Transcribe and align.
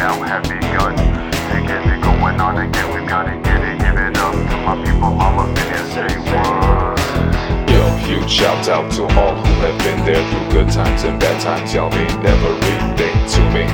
now 0.00 0.16
have 0.24 0.42
begun 0.44 0.96
to 0.96 1.56
get 1.68 1.84
it 1.84 2.00
going 2.00 2.40
on 2.40 2.56
again. 2.56 2.88
We 2.88 3.06
gotta 3.06 3.36
get 3.44 3.60
it, 3.60 3.76
give 3.84 3.98
it 4.00 4.16
up 4.16 4.32
to 4.32 4.56
my 4.64 4.74
people 4.80 5.12
all 5.20 5.44
up. 5.44 5.52
Say 5.92 6.08
what? 6.32 6.96
Yo, 7.68 7.84
huge 8.08 8.30
shout 8.30 8.66
out 8.68 8.90
to 8.96 9.02
all 9.20 9.36
who 9.36 9.52
have 9.60 9.76
been 9.84 10.00
there 10.08 10.24
through 10.30 10.46
good 10.56 10.72
times 10.72 11.04
and 11.04 11.20
bad 11.20 11.36
times. 11.42 11.74
Y'all 11.74 11.92
mean 11.92 12.08
everything 12.24 13.12
to 13.28 13.40
me. 13.52 13.64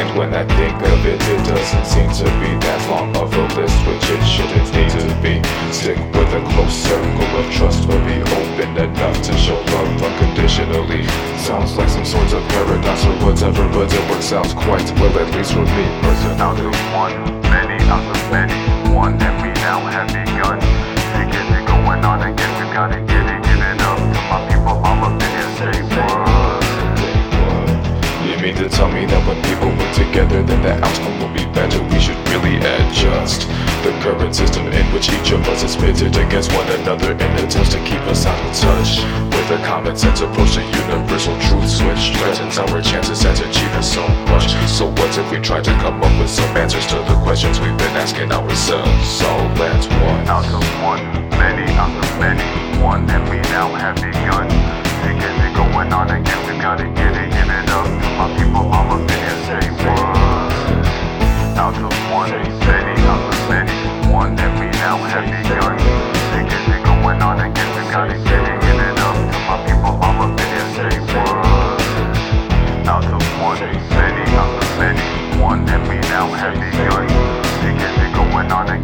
And 0.00 0.08
when 0.16 0.32
I 0.32 0.48
think 0.56 0.80
of 0.80 1.00
it, 1.04 1.20
it 1.20 1.40
doesn't 1.44 1.84
seem 1.84 2.08
to 2.24 2.28
be 2.40 2.50
that 2.64 2.80
long 2.88 3.14
of 3.16 3.28
a 3.36 3.44
list, 3.60 3.76
which 3.84 4.08
it 4.16 4.24
shouldn't 4.24 4.68
need 4.72 4.92
to 4.96 5.04
be. 5.20 5.44
Stick 5.72 6.00
with 6.16 6.40
a 6.40 6.42
close 6.56 6.72
circle 6.72 7.32
of 7.36 7.52
trust, 7.52 7.85
Sounds 10.76 11.74
like 11.78 11.88
some 11.88 12.04
sort 12.04 12.32
of 12.34 12.42
paradox 12.50 13.06
or 13.06 13.16
whatever, 13.24 13.66
but 13.72 13.90
it 13.90 14.10
works 14.10 14.30
out 14.32 14.46
quite 14.56 14.84
well, 15.00 15.18
at 15.18 15.34
least 15.34 15.54
for 15.54 15.64
me 15.64 15.88
personally. 16.02 16.68
One, 16.92 17.16
many 17.48 17.82
out 17.88 18.04
of 18.04 18.30
many, 18.30 18.52
one 18.92 19.16
that 19.16 19.32
we 19.40 19.48
now 19.64 19.80
have 19.88 20.08
begun 20.08 20.60
to 20.60 21.22
get 21.32 21.48
it 21.48 21.66
going 21.66 22.04
on 22.04 22.20
again. 22.20 22.52
We 22.60 22.68
gotta 22.74 23.00
get 23.00 23.24
it, 23.24 23.42
give 23.48 23.56
it 23.56 23.80
up 23.80 23.98
my 24.28 24.44
people 24.52 24.76
all 24.84 25.04
up 25.04 25.16
in 25.16 25.20
here. 25.32 25.48
Say 25.56 25.80
what? 25.96 26.60
You 28.28 28.36
mean 28.42 28.56
to 28.56 28.68
tell 28.68 28.92
me 28.92 29.06
that 29.06 29.22
when 29.24 29.40
people 29.48 29.72
work 29.80 29.94
together, 29.96 30.42
then 30.42 30.60
the 30.60 30.76
outcome 30.84 31.16
will 31.20 31.32
be 31.32 31.46
better? 31.56 31.80
We 31.88 31.98
should 32.00 32.20
really 32.28 32.60
adjust 32.60 33.48
the 33.80 33.96
current 34.04 34.36
system 34.36 34.66
in 34.66 34.84
which 34.92 35.08
each 35.08 35.32
of 35.32 35.40
us 35.48 35.62
is 35.62 35.74
pitted 35.74 36.16
against 36.16 36.52
one 36.52 36.68
another 36.68 37.12
in 37.12 37.30
attempts 37.40 37.70
to 37.72 37.78
keep 37.88 38.02
us 38.12 38.26
out 38.26 38.36
of 38.44 38.52
touch. 38.52 39.25
With 39.36 39.60
a 39.60 39.62
common 39.66 39.96
sense 39.96 40.20
approach 40.20 40.54
to 40.54 40.62
universal 40.64 41.36
truths, 41.46 41.82
which 41.82 42.16
threatens 42.16 42.58
our 42.58 42.80
chances 42.80 43.24
at 43.24 43.38
achieving 43.38 43.82
so 43.82 44.00
much. 44.32 44.48
So 44.66 44.88
what 44.88 45.12
if 45.18 45.30
we 45.30 45.38
try 45.38 45.60
to 45.60 45.72
come 45.84 46.02
up 46.02 46.18
with 46.18 46.30
some 46.30 46.56
answers 46.56 46.86
to 46.88 46.96
the 46.96 47.20
questions 47.22 47.60
we've 47.60 47.76
been 47.76 47.96
asking 47.96 48.32
ourselves? 48.32 49.06
So 49.06 49.28
let's 49.60 49.86
one. 49.86 50.26
Out 50.26 50.46
of 50.46 50.64
one, 50.82 51.04
many 51.36 51.70
out 51.76 51.92
of 51.92 52.08
many, 52.18 52.48
one 52.82 53.04
that 53.06 53.22
we 53.28 53.36
now 53.52 53.68
have 53.76 53.96
begun 53.96 54.48
to 54.48 55.10
get 55.20 55.34
it 55.44 55.54
going 55.54 55.92
on 55.92 56.10
again. 56.10 56.40
We 56.48 56.58
gotta 56.60 56.88
get 56.96 57.12
it, 57.14 57.30
give 57.30 57.50
it 57.50 57.70
up 57.70 58.06
my 58.16 58.28
people 58.38 58.64
all 58.72 58.88
up 58.96 59.00
in 59.00 59.08
here. 59.08 59.38
Say 59.44 59.68
what? 59.84 60.16
Out 61.60 61.76
of 61.76 61.92
one, 62.10 62.30
many 62.64 62.96
out 63.04 63.22
of 63.28 63.48
many, 63.50 63.76
one 64.10 64.34
that 64.36 64.52
we 64.58 64.66
now 64.80 64.96
have 64.96 65.26
begun 65.28 65.65
going 78.36 78.52
on 78.52 78.75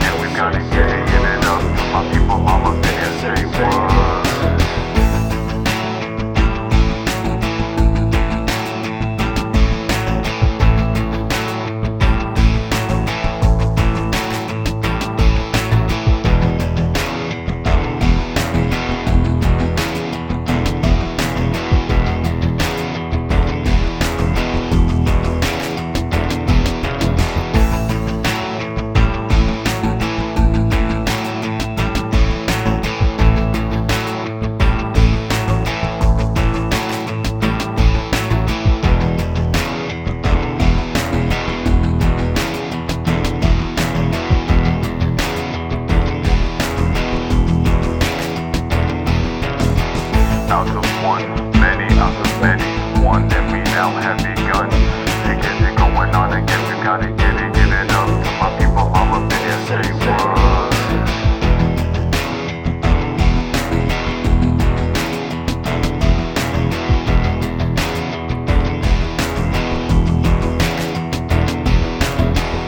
one, 51.02 51.27
many 51.58 51.92
out 51.98 52.14
of 52.14 52.40
many, 52.40 52.63
one 53.02 53.27
that 53.27 53.42
we 53.51 53.58
now 53.74 53.90
have 53.90 54.18
begun 54.18 54.70
to 54.70 55.35
get 55.42 55.58
it 55.58 55.77
going 55.77 56.14
on 56.14 56.33
again. 56.33 56.63
We 56.70 56.74
gotta 56.85 57.11
get 57.11 57.35
it, 57.42 57.52
give 57.55 57.73
it 57.73 57.90
up 57.90 58.07
to 58.07 58.30
my 58.39 58.57
people 58.57 58.86
all 58.95 59.14
up 59.18 59.27
in 59.27 59.39
here. 59.42 59.67
Say 59.67 59.83
what? 59.98 60.23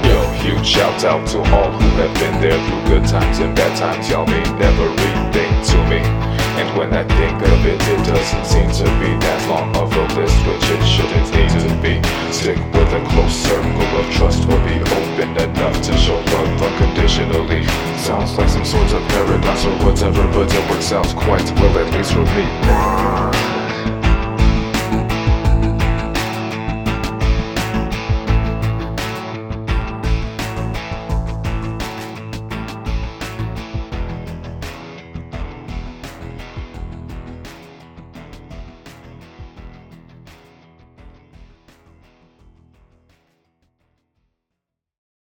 Yo, 0.05 0.19
huge 0.43 0.67
shout 0.67 1.05
out 1.05 1.25
to 1.29 1.39
all 1.55 1.71
who 1.71 1.87
have 2.03 2.15
been 2.19 2.41
there 2.41 2.59
through 2.67 2.99
good 2.99 3.07
times 3.07 3.39
and 3.39 3.55
bad 3.55 3.79
times. 3.79 4.11
Y'all 4.11 4.27
mean 4.27 4.45
everything 4.61 5.63
to 5.71 5.77
me. 5.89 6.34
And 6.57 6.79
when 6.79 6.93
I 6.95 7.03
think 7.03 7.35
of 7.43 7.67
it, 7.67 7.83
it 7.83 8.07
doesn't 8.07 8.47
seem 8.47 8.71
to 8.71 8.85
be 9.03 9.11
that 9.27 9.49
long 9.51 9.75
of 9.75 9.91
a 9.91 10.05
list, 10.15 10.39
which 10.47 10.63
it 10.71 10.83
shouldn't 10.87 11.29
need 11.35 11.51
to 11.51 11.75
be. 11.83 11.99
Stick 12.33 12.59
with 12.73 12.95
a 12.95 13.03
close 13.11 13.35
circle 13.35 13.91
of 13.99 14.07
trust, 14.15 14.47
but 14.47 14.63
be 14.63 14.79
open 14.79 15.35
enough 15.35 15.83
to 15.83 15.93
show 15.99 16.15
love 16.15 16.63
unconditionally. 16.63 17.67
Sounds 17.99 18.39
like 18.39 18.49
some 18.49 18.65
sort 18.65 18.93
of 18.93 19.03
paradox 19.09 19.65
or 19.65 19.75
whatever, 19.85 20.23
but 20.31 20.53
it 20.55 20.71
works 20.71 20.93
out 20.93 21.09
quite 21.17 21.51
well, 21.59 21.77
at 21.79 21.93
least 21.93 22.13
for 22.13 22.23
me. 22.23 23.64